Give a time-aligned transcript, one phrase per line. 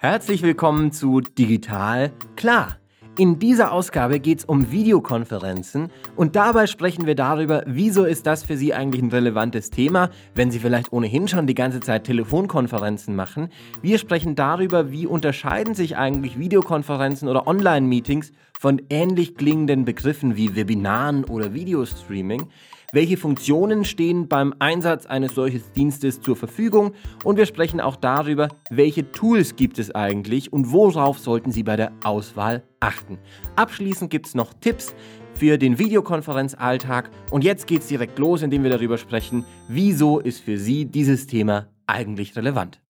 [0.00, 2.76] Herzlich willkommen zu Digital Klar.
[3.18, 8.44] In dieser Ausgabe geht es um Videokonferenzen und dabei sprechen wir darüber, wieso ist das
[8.44, 13.16] für Sie eigentlich ein relevantes Thema, wenn Sie vielleicht ohnehin schon die ganze Zeit Telefonkonferenzen
[13.16, 13.48] machen.
[13.82, 20.54] Wir sprechen darüber, wie unterscheiden sich eigentlich Videokonferenzen oder Online-Meetings von ähnlich klingenden Begriffen wie
[20.54, 22.46] Webinaren oder Videostreaming.
[22.90, 26.92] Welche Funktionen stehen beim Einsatz eines solchen Dienstes zur Verfügung?
[27.22, 31.76] Und wir sprechen auch darüber, welche Tools gibt es eigentlich und worauf sollten Sie bei
[31.76, 33.18] der Auswahl achten.
[33.56, 34.94] Abschließend gibt es noch Tipps
[35.34, 37.10] für den Videokonferenzalltag.
[37.30, 41.26] Und jetzt geht es direkt los, indem wir darüber sprechen, wieso ist für Sie dieses
[41.26, 42.80] Thema eigentlich relevant.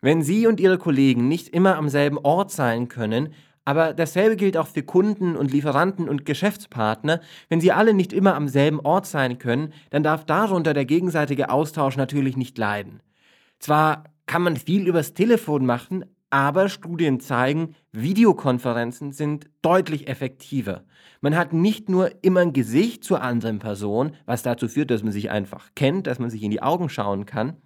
[0.00, 4.56] Wenn Sie und Ihre Kollegen nicht immer am selben Ort sein können, aber dasselbe gilt
[4.56, 7.20] auch für Kunden und Lieferanten und Geschäftspartner.
[7.48, 11.50] Wenn sie alle nicht immer am selben Ort sein können, dann darf darunter der gegenseitige
[11.50, 13.00] Austausch natürlich nicht leiden.
[13.58, 20.84] Zwar kann man viel übers Telefon machen, aber Studien zeigen, Videokonferenzen sind deutlich effektiver.
[21.20, 25.12] Man hat nicht nur immer ein Gesicht zur anderen Person, was dazu führt, dass man
[25.12, 27.56] sich einfach kennt, dass man sich in die Augen schauen kann,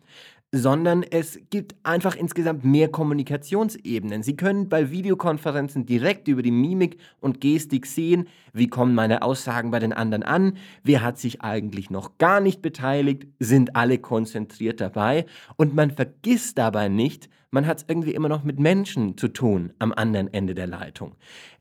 [0.51, 4.23] sondern es gibt einfach insgesamt mehr Kommunikationsebenen.
[4.23, 9.71] Sie können bei Videokonferenzen direkt über die Mimik und Gestik sehen, wie kommen meine Aussagen
[9.71, 14.81] bei den anderen an, wer hat sich eigentlich noch gar nicht beteiligt, sind alle konzentriert
[14.81, 19.29] dabei und man vergisst dabei nicht, man hat es irgendwie immer noch mit Menschen zu
[19.29, 21.17] tun am anderen Ende der Leitung.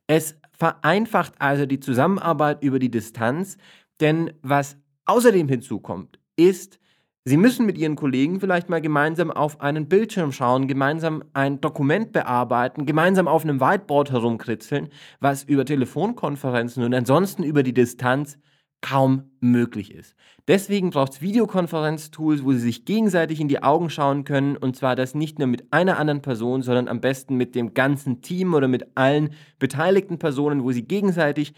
[0.08, 3.58] Es vereinfacht also die Zusammenarbeit über die Distanz,
[4.00, 6.80] denn was außerdem hinzukommt, ist,
[7.28, 12.14] Sie müssen mit Ihren Kollegen vielleicht mal gemeinsam auf einen Bildschirm schauen, gemeinsam ein Dokument
[12.14, 14.88] bearbeiten, gemeinsam auf einem Whiteboard herumkritzeln,
[15.20, 18.40] was über Telefonkonferenzen und ansonsten über die Distanz
[18.80, 20.16] kaum möglich ist.
[20.48, 24.96] Deswegen braucht es Videokonferenztools, wo Sie sich gegenseitig in die Augen schauen können und zwar
[24.96, 28.70] das nicht nur mit einer anderen Person, sondern am besten mit dem ganzen Team oder
[28.70, 31.52] mit allen beteiligten Personen, wo Sie gegenseitig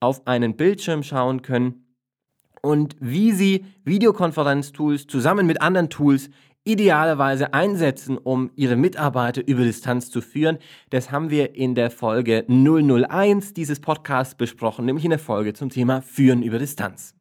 [0.00, 1.83] auf einen Bildschirm schauen können
[2.64, 6.30] und wie Sie Videokonferenztools zusammen mit anderen Tools
[6.64, 10.56] idealerweise einsetzen, um Ihre Mitarbeiter über Distanz zu führen.
[10.88, 15.68] Das haben wir in der Folge 001 dieses Podcasts besprochen, nämlich in der Folge zum
[15.68, 17.14] Thema Führen über Distanz.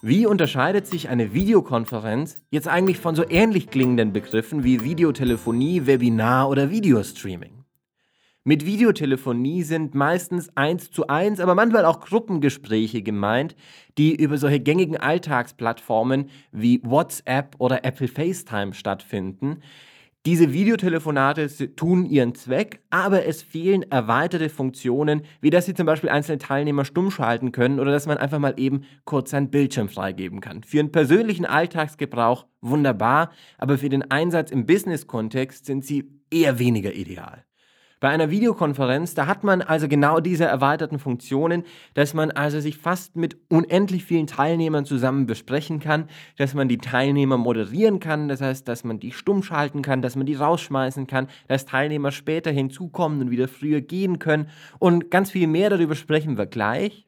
[0.00, 6.48] Wie unterscheidet sich eine Videokonferenz jetzt eigentlich von so ähnlich klingenden Begriffen wie Videotelefonie, Webinar
[6.48, 7.57] oder Videostreaming?
[8.48, 13.54] Mit Videotelefonie sind meistens eins zu eins, aber manchmal auch Gruppengespräche gemeint,
[13.98, 19.58] die über solche gängigen Alltagsplattformen wie WhatsApp oder Apple FaceTime stattfinden.
[20.24, 26.08] Diese Videotelefonate tun ihren Zweck, aber es fehlen erweiterte Funktionen, wie dass sie zum Beispiel
[26.08, 30.40] einzelne Teilnehmer stumm schalten können oder dass man einfach mal eben kurz seinen Bildschirm freigeben
[30.40, 30.62] kann.
[30.62, 36.94] Für einen persönlichen Alltagsgebrauch wunderbar, aber für den Einsatz im Business-Kontext sind sie eher weniger
[36.94, 37.44] ideal.
[38.00, 41.64] Bei einer Videokonferenz, da hat man also genau diese erweiterten Funktionen,
[41.94, 46.78] dass man also sich fast mit unendlich vielen Teilnehmern zusammen besprechen kann, dass man die
[46.78, 51.08] Teilnehmer moderieren kann, das heißt, dass man die stumm schalten kann, dass man die rausschmeißen
[51.08, 54.48] kann, dass Teilnehmer später hinzukommen und wieder früher gehen können
[54.78, 57.07] und ganz viel mehr darüber sprechen wir gleich.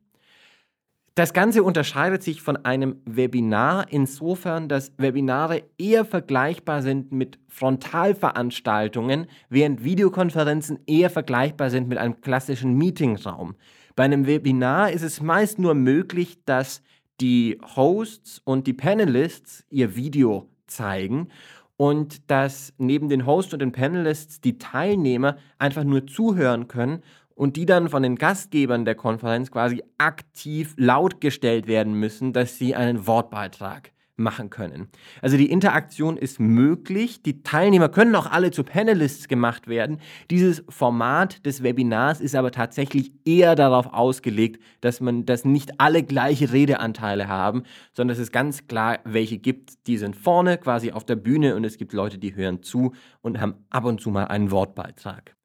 [1.20, 9.26] Das Ganze unterscheidet sich von einem Webinar insofern, dass Webinare eher vergleichbar sind mit Frontalveranstaltungen,
[9.50, 13.54] während Videokonferenzen eher vergleichbar sind mit einem klassischen Meetingraum.
[13.97, 16.81] Bei einem Webinar ist es meist nur möglich, dass
[17.20, 21.28] die Hosts und die Panelists ihr Video zeigen
[21.76, 27.02] und dass neben den Hosts und den Panelists die Teilnehmer einfach nur zuhören können
[27.40, 32.74] und die dann von den Gastgebern der Konferenz quasi aktiv lautgestellt werden müssen, dass sie
[32.74, 34.88] einen Wortbeitrag machen können.
[35.22, 40.02] Also die Interaktion ist möglich, die Teilnehmer können auch alle zu Panelists gemacht werden.
[40.30, 46.02] Dieses Format des Webinars ist aber tatsächlich eher darauf ausgelegt, dass man dass nicht alle
[46.02, 47.62] gleiche Redeanteile haben,
[47.94, 51.64] sondern dass es ganz klar welche gibt, die sind vorne quasi auf der Bühne und
[51.64, 55.39] es gibt Leute, die hören zu und haben ab und zu mal einen Wortbeitrag.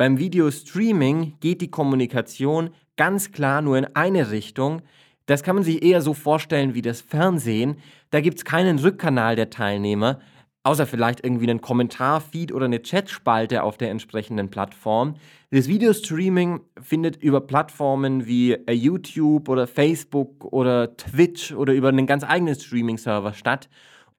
[0.00, 4.80] Beim Videostreaming geht die Kommunikation ganz klar nur in eine Richtung.
[5.26, 7.76] Das kann man sich eher so vorstellen wie das Fernsehen.
[8.08, 10.20] Da gibt es keinen Rückkanal der Teilnehmer,
[10.62, 15.16] außer vielleicht irgendwie einen Kommentarfeed oder eine Chatspalte auf der entsprechenden Plattform.
[15.50, 22.06] Das Videostreaming findet über Plattformen wie äh, YouTube oder Facebook oder Twitch oder über einen
[22.06, 23.68] ganz eigenen Streaming-Server statt.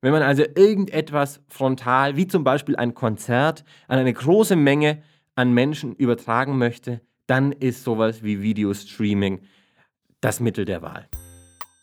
[0.01, 5.01] Wenn man also irgendetwas frontal, wie zum Beispiel ein Konzert, an eine große Menge
[5.35, 9.41] an Menschen übertragen möchte, dann ist sowas wie Videostreaming
[10.19, 11.07] das Mittel der Wahl.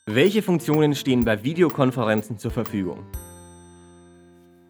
[0.07, 3.07] Welche Funktionen stehen bei Videokonferenzen zur Verfügung?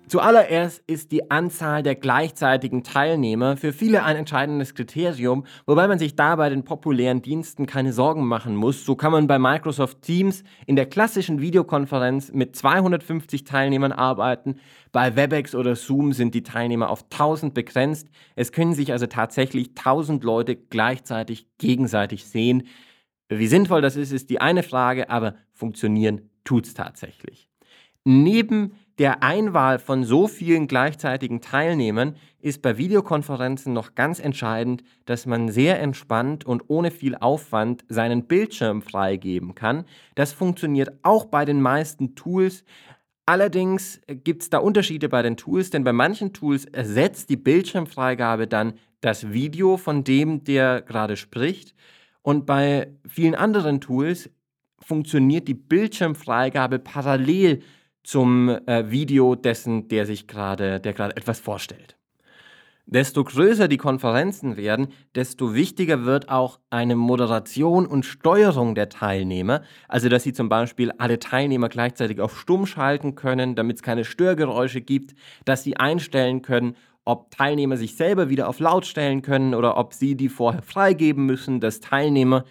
[0.08, 6.16] Zuallererst ist die Anzahl der gleichzeitigen Teilnehmer für viele ein entscheidendes Kriterium, wobei man sich
[6.16, 8.87] da bei den populären Diensten keine Sorgen machen muss.
[8.87, 14.60] So kann man bei Microsoft Teams in der klassischen Videokonferenz mit 250 Teilnehmern arbeiten.
[14.93, 18.08] Bei WebEx oder Zoom sind die Teilnehmer auf 1000 begrenzt.
[18.34, 22.62] Es können sich also tatsächlich 1000 Leute gleichzeitig gegenseitig sehen.
[23.28, 27.50] Wie sinnvoll das ist, ist die eine Frage, aber funktionieren tut es tatsächlich.
[28.04, 35.25] Neben der Einwahl von so vielen gleichzeitigen Teilnehmern ist bei Videokonferenzen noch ganz entscheidend, dass
[35.25, 39.85] man sehr entspannt und ohne viel Aufwand seinen Bildschirm freigeben kann.
[40.17, 42.65] Das funktioniert auch bei den meisten Tools.
[43.25, 48.49] Allerdings gibt es da Unterschiede bei den Tools, denn bei manchen Tools ersetzt die Bildschirmfreigabe
[48.49, 51.75] dann das Video von dem, der gerade spricht.
[52.23, 54.31] Und bei vielen anderen Tools
[54.81, 57.62] funktioniert die Bildschirmfreigabe parallel
[58.03, 61.99] zum äh, Video dessen, der sich gerade, der gerade etwas vorstellt.
[62.91, 69.61] Desto größer die Konferenzen werden, desto wichtiger wird auch eine Moderation und Steuerung der Teilnehmer.
[69.89, 74.06] Also, dass sie zum Beispiel alle Teilnehmer gleichzeitig auf Stumm schalten können, damit es keine
[74.06, 75.15] Störgeräusche gibt,
[75.45, 79.93] dass sie einstellen können, ob Teilnehmer sich selber wieder auf Laut stellen können oder ob
[79.93, 82.45] sie die vorher freigeben müssen, dass Teilnehmer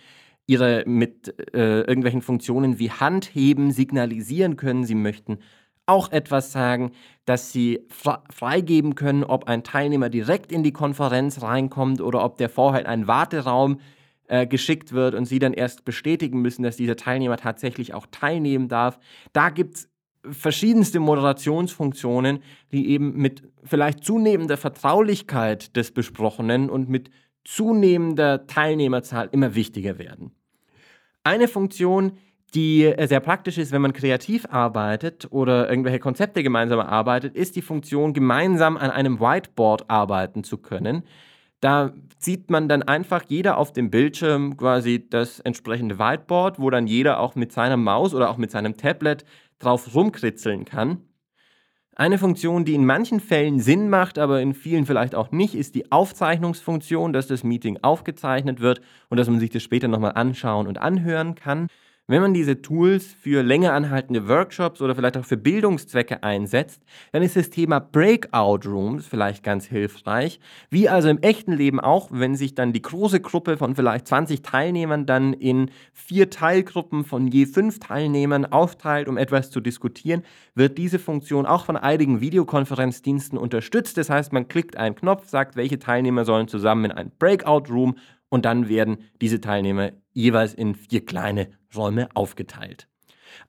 [0.48, 5.40] ihre mit äh, irgendwelchen Funktionen wie Handheben signalisieren können, sie möchten
[5.86, 6.92] auch etwas sagen,
[7.26, 7.88] dass sie
[8.30, 12.88] freigeben können, ob ein Teilnehmer direkt in die Konferenz reinkommt oder ob der vorher in
[12.88, 13.80] einen Warteraum
[14.28, 18.68] äh, geschickt wird und sie dann erst bestätigen müssen, dass dieser Teilnehmer tatsächlich auch teilnehmen
[18.68, 19.00] darf.
[19.32, 19.90] Da gibt es
[20.30, 22.40] verschiedenste Moderationsfunktionen,
[22.74, 27.10] die eben mit vielleicht zunehmender Vertraulichkeit des Besprochenen und mit
[27.46, 30.37] zunehmender Teilnehmerzahl immer wichtiger werden.
[31.28, 32.14] Eine Funktion,
[32.54, 37.58] die äh, sehr praktisch ist, wenn man kreativ arbeitet oder irgendwelche Konzepte gemeinsam arbeitet, ist
[37.58, 41.04] die Funktion, gemeinsam an einem Whiteboard arbeiten zu können.
[41.60, 46.88] Da sieht man dann einfach jeder auf dem Bildschirm quasi das entsprechende Whiteboard, wo dann
[46.88, 49.26] jeder auch mit seiner Maus oder auch mit seinem Tablet
[49.60, 51.02] drauf rumkritzeln kann.
[52.00, 55.74] Eine Funktion, die in manchen Fällen Sinn macht, aber in vielen vielleicht auch nicht, ist
[55.74, 60.68] die Aufzeichnungsfunktion, dass das Meeting aufgezeichnet wird und dass man sich das später nochmal anschauen
[60.68, 61.70] und anhören kann.
[62.10, 66.82] Wenn man diese Tools für länger anhaltende Workshops oder vielleicht auch für Bildungszwecke einsetzt,
[67.12, 70.40] dann ist das Thema Breakout Rooms vielleicht ganz hilfreich.
[70.70, 74.42] Wie also im echten Leben auch, wenn sich dann die große Gruppe von vielleicht 20
[74.42, 80.24] Teilnehmern dann in vier Teilgruppen von je fünf Teilnehmern aufteilt, um etwas zu diskutieren,
[80.56, 83.98] wird diese Funktion auch von einigen Videokonferenzdiensten unterstützt.
[83.98, 87.98] Das heißt, man klickt einen Knopf, sagt, welche Teilnehmer sollen zusammen in ein Breakout Room
[88.30, 92.88] und dann werden diese Teilnehmer jeweils in vier kleine Räume aufgeteilt.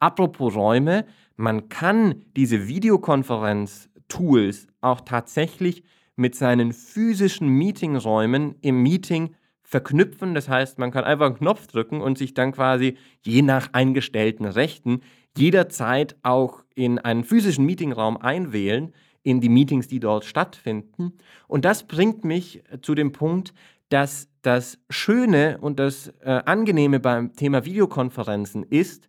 [0.00, 1.06] Apropos Räume,
[1.36, 5.82] man kann diese Videokonferenz-Tools auch tatsächlich
[6.14, 10.34] mit seinen physischen Meetingräumen im Meeting verknüpfen.
[10.34, 14.44] Das heißt, man kann einfach einen Knopf drücken und sich dann quasi je nach eingestellten
[14.44, 15.00] Rechten
[15.36, 18.92] jederzeit auch in einen physischen Meetingraum einwählen,
[19.22, 21.12] in die Meetings, die dort stattfinden.
[21.46, 23.54] Und das bringt mich zu dem Punkt,
[23.88, 29.06] dass das Schöne und das äh, Angenehme beim Thema Videokonferenzen ist,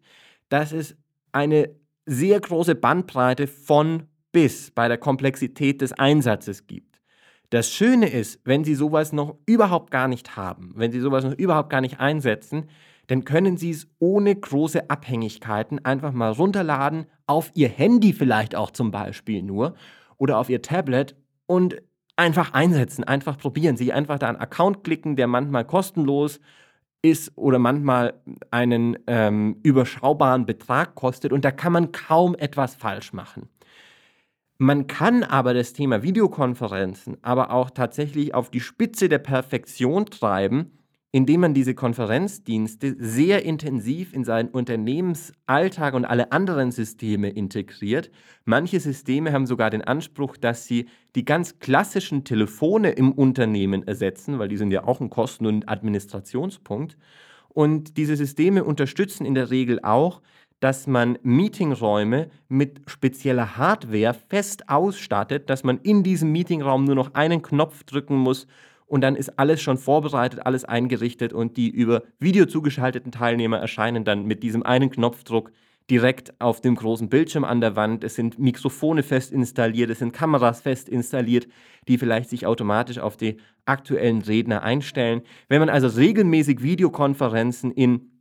[0.50, 0.98] dass es
[1.32, 1.70] eine
[2.06, 4.04] sehr große Bandbreite von
[4.34, 7.00] bis bei der Komplexität des Einsatzes gibt.
[7.52, 11.38] Das Schöne ist, wenn Sie sowas noch überhaupt gar nicht haben, wenn Sie sowas noch
[11.38, 12.70] überhaupt gar nicht einsetzen,
[13.08, 18.72] dann können Sie es ohne große Abhängigkeiten einfach mal runterladen, auf Ihr Handy vielleicht auch
[18.72, 19.74] zum Beispiel nur
[20.18, 21.16] oder auf Ihr Tablet
[21.46, 21.82] und
[22.20, 23.78] einfach einsetzen, einfach probieren.
[23.78, 26.40] Sie einfach da einen Account klicken, der manchmal kostenlos
[27.02, 28.22] ist oder manchmal
[28.52, 33.48] einen ähm, überschaubaren Betrag kostet und da kann man kaum etwas falsch machen.
[34.58, 40.79] Man kann aber das Thema Videokonferenzen aber auch tatsächlich auf die Spitze der Perfektion treiben,
[41.12, 48.12] indem man diese Konferenzdienste sehr intensiv in seinen Unternehmensalltag und alle anderen Systeme integriert.
[48.46, 54.38] Manche Systeme haben sogar den Anspruch, dass sie die ganz klassischen Telefone im Unternehmen ersetzen,
[54.38, 56.96] weil die sind ja auch ein Kosten- und Administrationspunkt.
[57.50, 60.22] Und diese Systeme unterstützen in der Regel auch,
[60.60, 67.16] dass man Meetingräume mit spezieller Hardware fest ausstattet, dass man in diesem Meetingraum nur noch
[67.16, 68.46] einen Knopf drücken muss
[68.90, 74.04] und dann ist alles schon vorbereitet, alles eingerichtet und die über Video zugeschalteten Teilnehmer erscheinen
[74.04, 75.52] dann mit diesem einen Knopfdruck
[75.90, 78.04] direkt auf dem großen Bildschirm an der Wand.
[78.04, 81.48] Es sind Mikrofone fest installiert, es sind Kameras fest installiert,
[81.88, 85.22] die vielleicht sich automatisch auf die aktuellen Redner einstellen.
[85.48, 88.20] Wenn man also regelmäßig Videokonferenzen in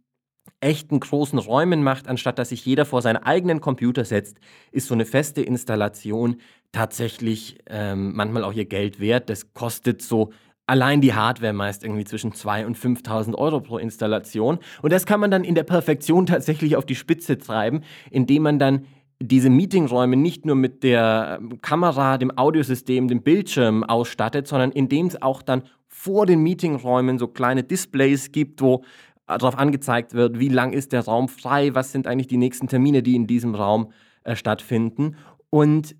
[0.60, 4.38] echten großen Räumen macht, anstatt dass sich jeder vor seinen eigenen Computer setzt,
[4.72, 6.36] ist so eine feste Installation
[6.72, 9.30] tatsächlich ähm, manchmal auch ihr Geld wert.
[9.30, 10.32] Das kostet so
[10.68, 14.58] allein die Hardware meist irgendwie zwischen 2.000 und 5.000 Euro pro Installation.
[14.82, 18.58] Und das kann man dann in der Perfektion tatsächlich auf die Spitze treiben, indem man
[18.58, 18.84] dann
[19.20, 25.06] diese Meetingräume nicht nur mit der ähm, Kamera, dem Audiosystem, dem Bildschirm ausstattet, sondern indem
[25.06, 28.84] es auch dann vor den Meetingräumen so kleine Displays gibt, wo
[29.26, 32.68] äh, darauf angezeigt wird, wie lang ist der Raum frei, was sind eigentlich die nächsten
[32.68, 33.90] Termine, die in diesem Raum
[34.22, 35.16] äh, stattfinden.
[35.50, 35.96] Und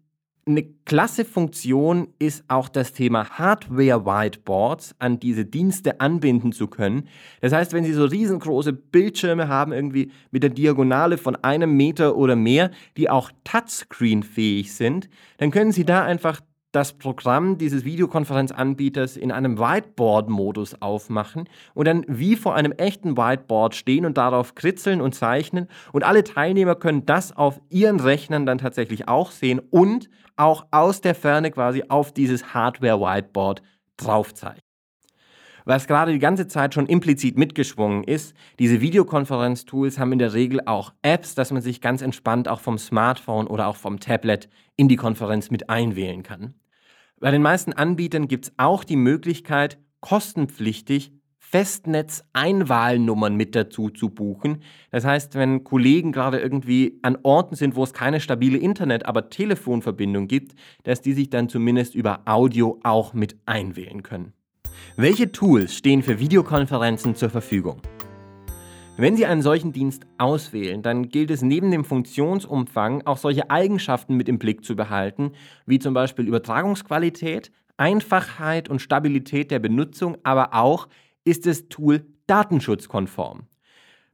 [0.49, 7.09] eine klasse Funktion ist auch das Thema Hardware-Whiteboards an diese Dienste anbinden zu können.
[7.40, 12.17] Das heißt, wenn Sie so riesengroße Bildschirme haben, irgendwie mit der Diagonale von einem Meter
[12.17, 16.40] oder mehr, die auch Touchscreen-fähig sind, dann können Sie da einfach
[16.73, 23.75] das Programm dieses Videokonferenzanbieters in einem Whiteboard-Modus aufmachen und dann wie vor einem echten Whiteboard
[23.75, 25.69] stehen und darauf kritzeln und zeichnen.
[25.93, 31.01] Und alle Teilnehmer können das auf ihren Rechnern dann tatsächlich auch sehen und auch aus
[31.01, 33.63] der Ferne quasi auf dieses Hardware-Whiteboard
[33.97, 34.63] draufzeichnen.
[35.65, 40.63] Was gerade die ganze Zeit schon implizit mitgeschwungen ist, diese Videokonferenz-Tools haben in der Regel
[40.65, 44.49] auch Apps, dass man sich ganz entspannt auch vom Smartphone oder auch vom Tablet
[44.79, 46.55] in die Konferenz mit einwählen kann.
[47.21, 54.63] Bei den meisten Anbietern gibt es auch die Möglichkeit, kostenpflichtig Festnetzeinwahlnummern mit dazu zu buchen.
[54.91, 59.31] Das heißt, wenn Kollegen gerade irgendwie an Orten sind, wo es keine stabile Internet, aber
[59.31, 60.55] Telefonverbindung gibt,
[60.85, 64.33] dass die sich dann zumindest über Audio auch mit einwählen können.
[64.97, 67.81] Welche Tools stehen für Videokonferenzen zur Verfügung?
[69.00, 74.17] Wenn Sie einen solchen Dienst auswählen, dann gilt es neben dem Funktionsumfang auch solche Eigenschaften
[74.17, 75.31] mit im Blick zu behalten,
[75.67, 80.88] wie zum Beispiel Übertragungsqualität, Einfachheit und Stabilität der Benutzung, aber auch
[81.23, 83.47] ist das Tool datenschutzkonform.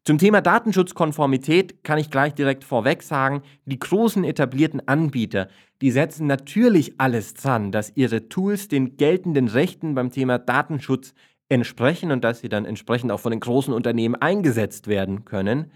[0.04, 5.48] Zum Thema Datenschutzkonformität kann ich gleich direkt vorweg sagen, die großen etablierten Anbieter,
[5.80, 11.14] die setzen natürlich alles dran, dass ihre Tools den geltenden Rechten beim Thema Datenschutz
[11.48, 15.72] entsprechen und dass sie dann entsprechend auch von den großen Unternehmen eingesetzt werden können.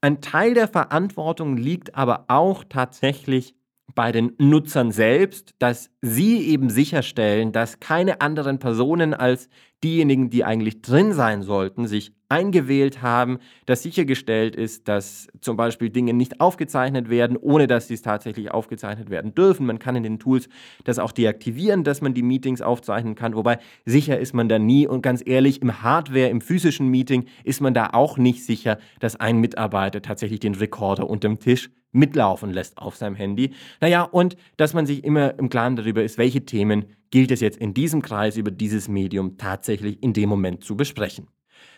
[0.00, 3.54] Ein Teil der Verantwortung liegt aber auch tatsächlich
[3.94, 9.48] bei den Nutzern selbst, dass sie eben sicherstellen, dass keine anderen Personen als
[9.82, 15.90] diejenigen, die eigentlich drin sein sollten, sich eingewählt haben, dass sichergestellt ist, dass zum Beispiel
[15.90, 19.66] Dinge nicht aufgezeichnet werden, ohne dass sie es tatsächlich aufgezeichnet werden dürfen.
[19.66, 20.48] Man kann in den Tools
[20.84, 24.88] das auch deaktivieren, dass man die Meetings aufzeichnen kann, wobei sicher ist man da nie
[24.88, 29.16] und ganz ehrlich, im Hardware, im physischen Meeting ist man da auch nicht sicher, dass
[29.16, 33.54] ein Mitarbeiter tatsächlich den Rekorder unterm Tisch mitlaufen lässt auf seinem Handy.
[33.80, 37.58] Naja, und dass man sich immer im Klaren darüber ist, welche Themen gilt es jetzt
[37.58, 41.28] in diesem Kreis über dieses Medium tatsächlich in dem Moment zu besprechen.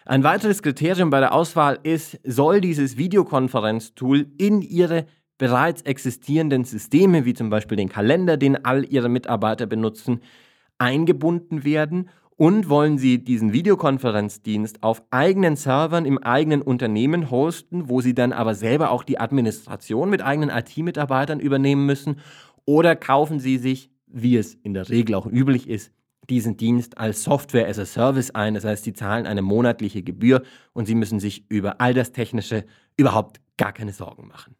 [0.04, 5.06] Ein weiteres Kriterium bei der Auswahl ist, soll dieses Videokonferenztool in Ihre
[5.36, 10.20] bereits existierenden Systeme, wie zum Beispiel den Kalender, den all Ihre Mitarbeiter benutzen,
[10.78, 18.00] eingebunden werden und wollen Sie diesen Videokonferenzdienst auf eigenen Servern im eigenen Unternehmen hosten, wo
[18.00, 22.20] Sie dann aber selber auch die Administration mit eigenen IT-Mitarbeitern übernehmen müssen?
[22.66, 25.92] Oder kaufen Sie sich, wie es in der Regel auch üblich ist,
[26.28, 28.54] diesen Dienst als Software as a Service ein?
[28.54, 30.42] Das heißt, Sie zahlen eine monatliche Gebühr
[30.74, 32.66] und Sie müssen sich über all das Technische
[32.98, 34.56] überhaupt gar keine Sorgen machen.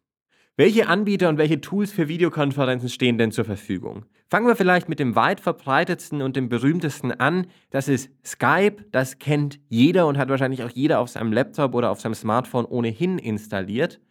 [0.59, 4.05] Welche Anbieter und welche Tools für Videokonferenzen stehen denn zur Verfügung?
[4.27, 7.45] Fangen wir vielleicht mit dem weit verbreitetsten und dem berühmtesten an.
[7.69, 8.77] Das ist Skype.
[8.91, 12.65] Das kennt jeder und hat wahrscheinlich auch jeder auf seinem Laptop oder auf seinem Smartphone
[12.65, 14.01] ohnehin installiert.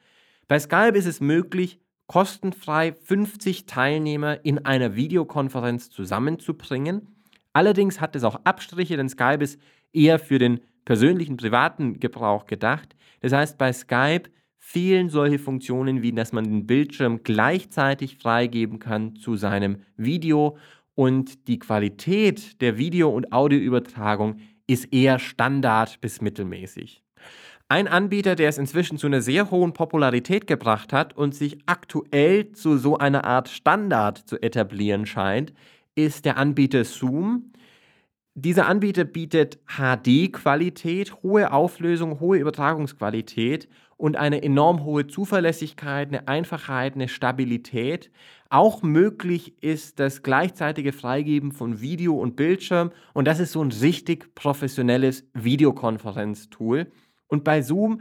[0.47, 7.09] Bei Skype ist es möglich, kostenfrei 50 Teilnehmer in einer Videokonferenz zusammenzubringen.
[7.55, 9.61] Allerdings hat es auch Abstriche, denn Skype ist
[9.93, 12.95] eher für den persönlichen, privaten Gebrauch gedacht.
[13.21, 14.31] Das heißt, bei Skype
[14.69, 20.59] fehlen solche Funktionen wie, dass man den Bildschirm gleichzeitig freigeben kann zu seinem Video
[20.97, 27.05] und die Qualität der Video- und Audioübertragung ist eher Standard bis mittelmäßig.
[27.69, 32.51] Ein Anbieter, der es inzwischen zu einer sehr hohen Popularität gebracht hat und sich aktuell
[32.51, 35.53] zu so einer Art Standard zu etablieren scheint,
[35.95, 37.53] ist der Anbieter Zoom.
[38.35, 46.95] Dieser Anbieter bietet HD-Qualität, hohe Auflösung, hohe Übertragungsqualität und eine enorm hohe Zuverlässigkeit, eine Einfachheit,
[46.95, 48.11] eine Stabilität.
[48.51, 53.73] Auch möglich ist das gleichzeitige Freigeben von Video und Bildschirm und das ist so ein
[53.73, 56.87] richtig professionelles Videokonferenztool.
[57.27, 58.01] Und bei Zoom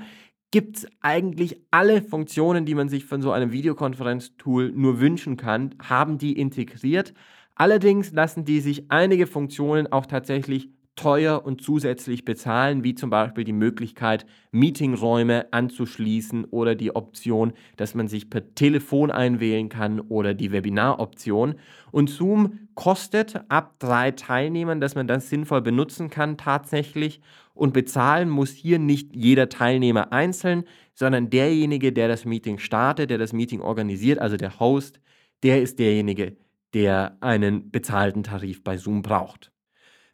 [0.52, 5.76] gibt es eigentlich alle Funktionen, die man sich von so einem Videokonferenztool nur wünschen kann,
[5.82, 7.14] haben die integriert.
[7.56, 13.44] Allerdings lassen die sich einige Funktionen auch tatsächlich teuer und zusätzlich bezahlen, wie zum Beispiel
[13.44, 20.34] die Möglichkeit, Meetingräume anzuschließen oder die Option, dass man sich per Telefon einwählen kann oder
[20.34, 21.56] die Webinaroption.
[21.92, 27.22] Und Zoom kostet ab drei Teilnehmern, dass man das sinnvoll benutzen kann tatsächlich.
[27.54, 33.18] Und bezahlen muss hier nicht jeder Teilnehmer einzeln, sondern derjenige, der das Meeting startet, der
[33.18, 35.00] das Meeting organisiert, also der Host,
[35.44, 36.38] der ist derjenige,
[36.74, 39.52] der einen bezahlten Tarif bei Zoom braucht.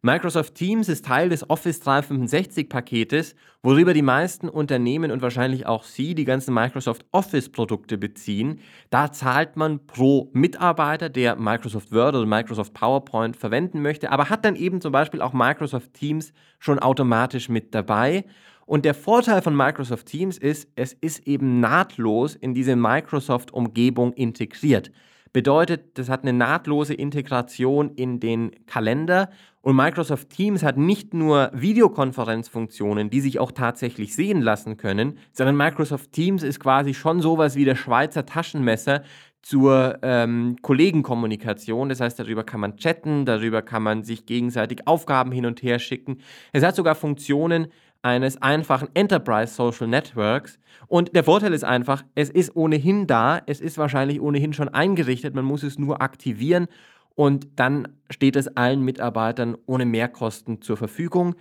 [0.03, 5.83] Microsoft Teams ist Teil des Office 365 Paketes, worüber die meisten Unternehmen und wahrscheinlich auch
[5.83, 8.61] Sie die ganzen Microsoft Office Produkte beziehen.
[8.89, 14.43] Da zahlt man pro Mitarbeiter, der Microsoft Word oder Microsoft PowerPoint verwenden möchte, aber hat
[14.43, 18.25] dann eben zum Beispiel auch Microsoft Teams schon automatisch mit dabei.
[18.65, 24.91] Und der Vorteil von Microsoft Teams ist, es ist eben nahtlos in diese Microsoft-Umgebung integriert.
[25.33, 29.29] Bedeutet, das hat eine nahtlose Integration in den Kalender
[29.61, 35.55] und Microsoft Teams hat nicht nur Videokonferenzfunktionen, die sich auch tatsächlich sehen lassen können, sondern
[35.55, 39.03] Microsoft Teams ist quasi schon sowas wie der Schweizer Taschenmesser
[39.41, 41.89] zur ähm, Kollegenkommunikation.
[41.89, 45.79] Das heißt, darüber kann man chatten, darüber kann man sich gegenseitig Aufgaben hin und her
[45.79, 46.19] schicken.
[46.53, 47.67] Es hat sogar Funktionen,
[48.01, 50.59] eines einfachen Enterprise Social Networks.
[50.87, 55.35] Und der Vorteil ist einfach, es ist ohnehin da, es ist wahrscheinlich ohnehin schon eingerichtet,
[55.35, 56.67] man muss es nur aktivieren
[57.15, 61.35] und dann steht es allen Mitarbeitern ohne Mehrkosten zur Verfügung.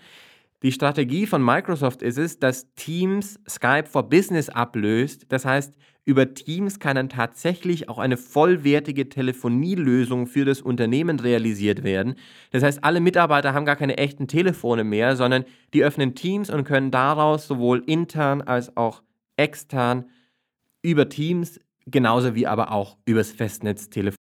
[0.62, 5.25] Die Strategie von Microsoft ist es, dass Teams Skype for Business ablöst.
[5.31, 5.75] Das heißt,
[6.05, 12.17] über Teams kann dann tatsächlich auch eine vollwertige Telefonielösung für das Unternehmen realisiert werden.
[12.50, 16.64] Das heißt, alle Mitarbeiter haben gar keine echten Telefone mehr, sondern die öffnen Teams und
[16.64, 19.02] können daraus sowohl intern als auch
[19.38, 20.11] extern
[20.83, 24.19] über Teams, genauso wie aber auch übers Festnetz telefonieren.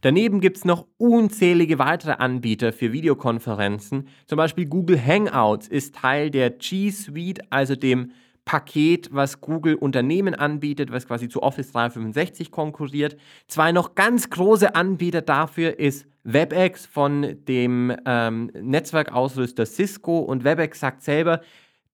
[0.00, 4.08] Daneben gibt es noch unzählige weitere Anbieter für Videokonferenzen.
[4.26, 8.12] Zum Beispiel Google Hangouts ist Teil der G Suite, also dem
[8.46, 13.16] Paket, was Google Unternehmen anbietet, was quasi zu Office 365 konkurriert.
[13.48, 20.78] Zwei noch ganz große Anbieter dafür ist WebEx von dem ähm, Netzwerkausrüster Cisco und WebEx
[20.78, 21.40] sagt selber,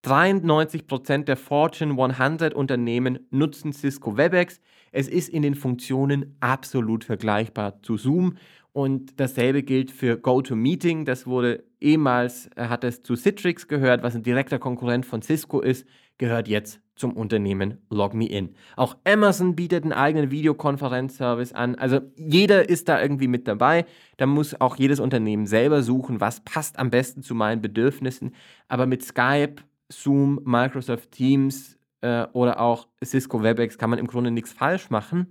[0.05, 4.61] 93% der Fortune 100 Unternehmen nutzen Cisco WebEx.
[4.93, 8.37] Es ist in den Funktionen absolut vergleichbar zu Zoom
[8.73, 11.05] und dasselbe gilt für GoToMeeting.
[11.05, 15.61] Das wurde ehemals, äh, hat es zu Citrix gehört, was ein direkter Konkurrent von Cisco
[15.61, 15.87] ist,
[16.19, 18.55] gehört jetzt zum Unternehmen LogMeIn.
[18.77, 21.75] Auch Amazon bietet einen eigenen Videokonferenzservice an.
[21.75, 23.87] Also jeder ist da irgendwie mit dabei.
[24.19, 28.35] Da muss auch jedes Unternehmen selber suchen, was passt am besten zu meinen Bedürfnissen.
[28.69, 29.57] Aber mit Skype,
[29.91, 35.29] Zoom, Microsoft Teams, äh, oder auch Cisco WebEx kann man im Grunde nichts falsch machen.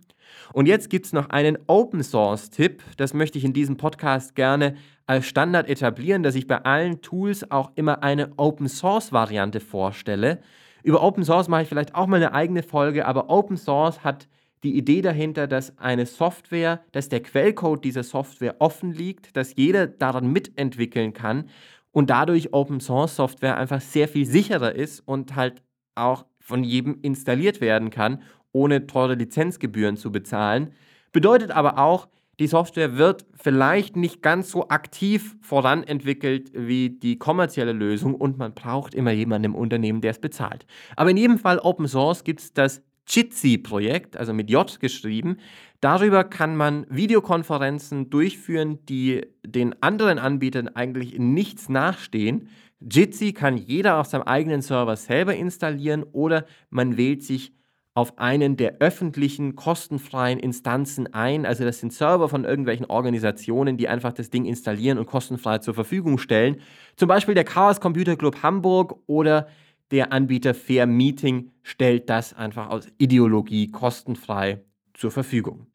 [0.53, 2.81] Und jetzt gibt es noch einen Open Source Tipp.
[2.97, 7.49] Das möchte ich in diesem Podcast gerne als Standard etablieren, dass ich bei allen Tools
[7.51, 10.39] auch immer eine Open Source Variante vorstelle.
[10.83, 14.27] Über Open Source mache ich vielleicht auch mal eine eigene Folge, aber Open Source hat
[14.63, 19.87] die Idee dahinter, dass eine Software, dass der Quellcode dieser Software offen liegt, dass jeder
[19.87, 21.49] daran mitentwickeln kann
[21.91, 25.61] und dadurch Open Source Software einfach sehr viel sicherer ist und halt
[25.95, 30.71] auch von jedem installiert werden kann, ohne teure Lizenzgebühren zu bezahlen.
[31.13, 32.07] Bedeutet aber auch,
[32.39, 38.53] die Software wird vielleicht nicht ganz so aktiv voranentwickelt wie die kommerzielle Lösung und man
[38.53, 40.65] braucht immer jemanden im Unternehmen, der es bezahlt.
[40.95, 45.37] Aber in jedem Fall Open Source gibt es das Jitsi-Projekt, also mit J geschrieben.
[45.81, 52.49] Darüber kann man Videokonferenzen durchführen, die den anderen Anbietern eigentlich nichts nachstehen.
[52.81, 57.53] Jitsi kann jeder auf seinem eigenen Server selber installieren oder man wählt sich
[57.93, 61.45] auf einen der öffentlichen, kostenfreien Instanzen ein.
[61.45, 65.73] Also das sind Server von irgendwelchen Organisationen, die einfach das Ding installieren und kostenfrei zur
[65.73, 66.61] Verfügung stellen.
[66.95, 69.47] Zum Beispiel der Chaos Computer Club Hamburg oder
[69.91, 74.61] der Anbieter Fair Meeting stellt das einfach aus Ideologie kostenfrei
[74.93, 75.67] zur Verfügung.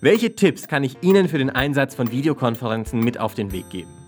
[0.00, 4.03] Welche Tipps kann ich Ihnen für den Einsatz von Videokonferenzen mit auf den Weg geben?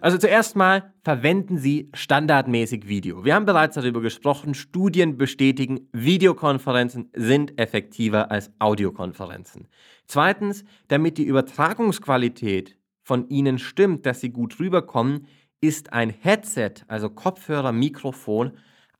[0.00, 3.24] Also zuerst mal verwenden Sie standardmäßig Video.
[3.24, 9.68] Wir haben bereits darüber gesprochen, Studien bestätigen, Videokonferenzen sind effektiver als Audiokonferenzen.
[10.06, 15.26] Zweitens, damit die Übertragungsqualität von Ihnen stimmt, dass Sie gut rüberkommen,
[15.60, 18.52] ist ein Headset, also Kopfhörer, Mikrofon,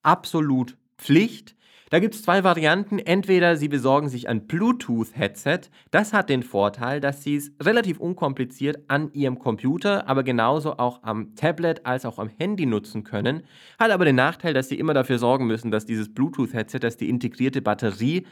[0.02, 1.56] absolut Pflicht.
[1.90, 3.00] Da gibt es zwei Varianten.
[3.00, 5.62] Entweder Sie besorgen sich ein Bluetooth-Headset.
[5.90, 11.02] Das hat den Vorteil, dass Sie es relativ unkompliziert an Ihrem Computer, aber genauso auch
[11.02, 13.42] am Tablet als auch am Handy nutzen können.
[13.76, 17.08] Hat aber den Nachteil, dass Sie immer dafür sorgen müssen, dass dieses Bluetooth-Headset, dass die
[17.08, 18.24] integrierte Batterie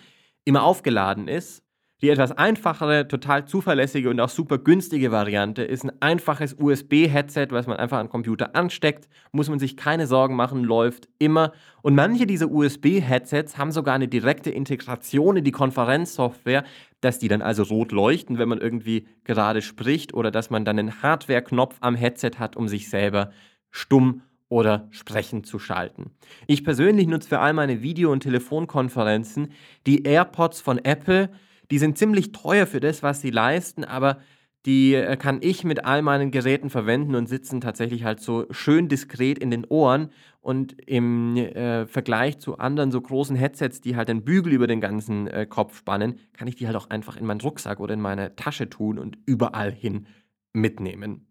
[0.44, 1.67] immer aufgeladen ist.
[2.00, 7.66] Die etwas einfachere, total zuverlässige und auch super günstige Variante ist ein einfaches USB-Headset, was
[7.66, 9.08] man einfach an den Computer ansteckt.
[9.32, 11.52] Muss man sich keine Sorgen machen, läuft immer.
[11.82, 16.62] Und manche dieser USB-Headsets haben sogar eine direkte Integration in die Konferenzsoftware,
[17.00, 20.78] dass die dann also rot leuchten, wenn man irgendwie gerade spricht oder dass man dann
[20.78, 23.32] einen Hardware-Knopf am Headset hat, um sich selber
[23.72, 26.12] stumm oder sprechend zu schalten.
[26.46, 29.50] Ich persönlich nutze für all meine Video- und Telefonkonferenzen
[29.84, 31.30] die AirPods von Apple
[31.70, 34.18] die sind ziemlich teuer für das, was sie leisten, aber
[34.66, 38.88] die äh, kann ich mit all meinen Geräten verwenden und sitzen tatsächlich halt so schön
[38.88, 40.10] diskret in den Ohren.
[40.40, 44.80] Und im äh, Vergleich zu anderen so großen Headsets, die halt den Bügel über den
[44.80, 48.00] ganzen äh, Kopf spannen, kann ich die halt auch einfach in meinen Rucksack oder in
[48.00, 50.06] meine Tasche tun und überall hin
[50.52, 51.27] mitnehmen.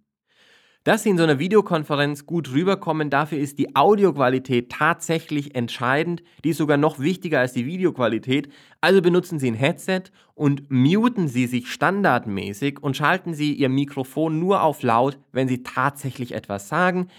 [0.87, 6.23] Dass Sie in so einer Videokonferenz gut rüberkommen, dafür ist die Audioqualität tatsächlich entscheidend.
[6.45, 8.47] Die ist sogar noch wichtiger als die Videoqualität.
[8.79, 14.39] Also benutzen Sie ein Headset und muten Sie sich standardmäßig und schalten Sie Ihr Mikrofon
[14.39, 17.09] nur auf laut, wenn Sie tatsächlich etwas sagen.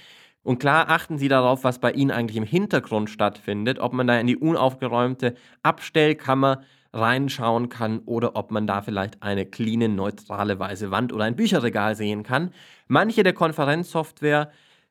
[0.43, 4.19] Und klar achten Sie darauf, was bei Ihnen eigentlich im Hintergrund stattfindet, ob man da
[4.19, 10.91] in die unaufgeräumte Abstellkammer reinschauen kann oder ob man da vielleicht eine clean, neutrale weiße
[10.91, 12.53] Wand oder ein Bücherregal sehen kann.
[12.87, 14.51] Manche der Konferenzsoftware,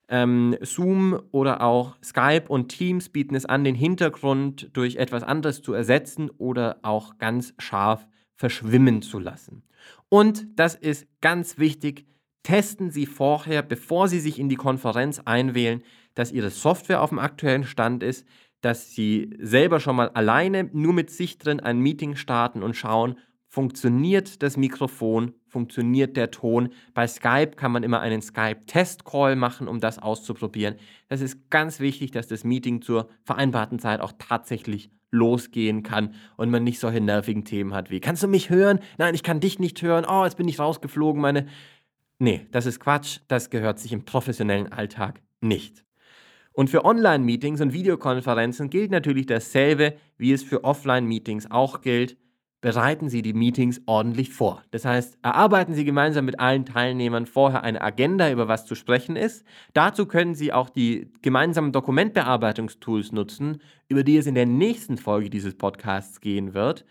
[0.09, 5.61] ähm, Zoom oder auch Skype und Teams bieten es an, den Hintergrund durch etwas anderes
[5.61, 9.63] zu ersetzen oder auch ganz scharf verschwimmen zu lassen.
[10.09, 12.05] Und das ist ganz wichtig,
[12.43, 15.83] testen Sie vorher, bevor Sie sich in die Konferenz einwählen,
[16.13, 18.25] dass Ihre Software auf dem aktuellen Stand ist,
[18.61, 23.17] dass sie selber schon mal alleine nur mit sich drin ein Meeting starten und schauen,
[23.47, 26.69] funktioniert das Mikrofon, funktioniert der Ton.
[26.93, 30.75] Bei Skype kann man immer einen Skype-Test-Call machen, um das auszuprobieren.
[31.07, 36.49] Das ist ganz wichtig, dass das Meeting zur vereinbarten Zeit auch tatsächlich losgehen kann und
[36.49, 38.79] man nicht solche nervigen Themen hat wie, kannst du mich hören?
[38.97, 40.05] Nein, ich kann dich nicht hören.
[40.07, 41.47] Oh, jetzt bin ich rausgeflogen, meine...
[42.19, 43.19] Nee, das ist Quatsch.
[43.27, 45.86] Das gehört sich im professionellen Alltag nicht.
[46.57, 52.17] Und für Online-Meetings und Videokonferenzen gilt natürlich dasselbe, wie es für Offline-Meetings auch gilt.
[52.61, 54.63] Bereiten Sie die Meetings ordentlich vor.
[54.71, 59.15] Das heißt, erarbeiten Sie gemeinsam mit allen Teilnehmern vorher eine Agenda, über was zu sprechen
[59.15, 59.45] ist.
[59.75, 65.29] Dazu können Sie auch die gemeinsamen Dokumentbearbeitungstools nutzen, über die es in der nächsten Folge
[65.29, 66.85] dieses Podcasts gehen wird.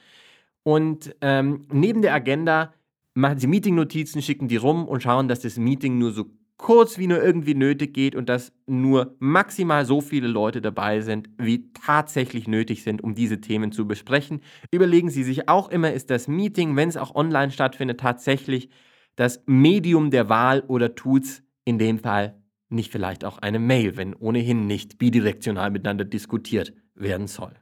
[0.63, 2.73] Und ähm, neben der Agenda
[3.15, 7.07] machen Sie Meeting-Notizen, schicken die rum und schauen, dass das Meeting nur so kurz wie
[7.07, 12.49] nur irgendwie nötig geht und dass nur maximal so viele Leute dabei sind, wie tatsächlich
[12.49, 14.40] nötig sind, um diese Themen zu besprechen.
[14.71, 18.71] Überlegen Sie sich auch immer, ist das Meeting, wenn es auch online stattfindet, tatsächlich
[19.16, 24.14] das Medium der Wahl oder tut's in dem Fall nicht vielleicht auch eine Mail, wenn
[24.14, 27.55] ohnehin nicht bidirektional miteinander diskutiert werden soll.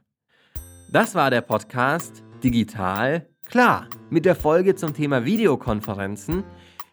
[0.91, 6.43] Das war der Podcast Digital Klar mit der Folge zum Thema Videokonferenzen.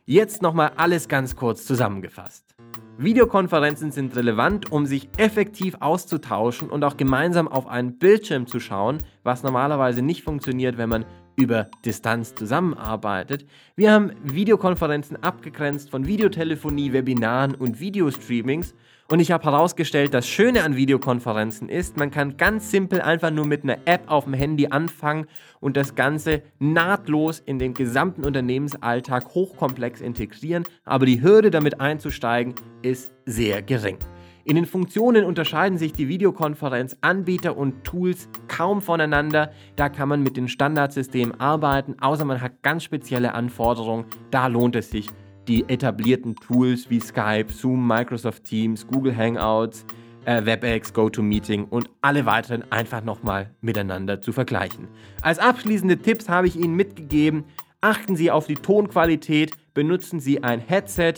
[0.04, 2.56] Jetzt nochmal alles ganz kurz zusammengefasst.
[2.98, 8.98] Videokonferenzen sind relevant, um sich effektiv auszutauschen und auch gemeinsam auf einen Bildschirm zu schauen,
[9.22, 11.04] was normalerweise nicht funktioniert, wenn man
[11.36, 13.46] über Distanz zusammenarbeitet.
[13.76, 18.74] Wir haben Videokonferenzen abgegrenzt von Videotelefonie, Webinaren und Videostreamings
[19.08, 23.46] und ich habe herausgestellt, das Schöne an Videokonferenzen ist, man kann ganz simpel einfach nur
[23.46, 25.26] mit einer App auf dem Handy anfangen
[25.60, 32.54] und das Ganze nahtlos in den gesamten Unternehmensalltag hochkomplex integrieren, aber die Hürde damit einzusteigen
[32.82, 33.98] ist sehr gering.
[34.44, 39.52] In den Funktionen unterscheiden sich die Videokonferenzanbieter und Tools kaum voneinander.
[39.76, 44.06] Da kann man mit den Standardsystemen arbeiten, außer man hat ganz spezielle Anforderungen.
[44.32, 45.06] Da lohnt es sich,
[45.48, 49.85] die etablierten Tools wie Skype, Zoom, Microsoft Teams, Google Hangouts,
[50.24, 54.88] äh, WebEx, GoToMeeting und alle weiteren einfach nochmal miteinander zu vergleichen.
[55.20, 57.44] Als abschließende Tipps habe ich Ihnen mitgegeben,
[57.81, 61.14] achten Sie auf die Tonqualität, benutzen Sie ein Headset,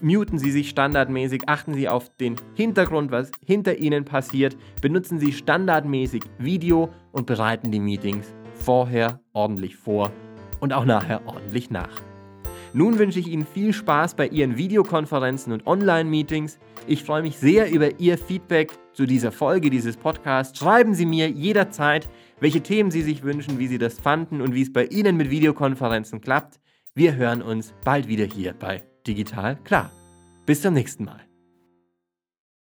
[0.00, 5.32] muten Sie sich standardmäßig, achten Sie auf den Hintergrund, was hinter Ihnen passiert, benutzen Sie
[5.32, 10.10] standardmäßig Video und bereiten die Meetings vorher ordentlich vor
[10.60, 12.15] und auch nachher ordentlich nach.
[12.76, 16.58] Nun wünsche ich Ihnen viel Spaß bei Ihren Videokonferenzen und Online-Meetings.
[16.86, 20.58] Ich freue mich sehr über Ihr Feedback zu dieser Folge dieses Podcasts.
[20.58, 22.06] Schreiben Sie mir jederzeit,
[22.38, 25.30] welche Themen Sie sich wünschen, wie Sie das fanden und wie es bei Ihnen mit
[25.30, 26.60] Videokonferenzen klappt.
[26.94, 29.90] Wir hören uns bald wieder hier bei Digital Klar.
[30.44, 31.22] Bis zum nächsten Mal.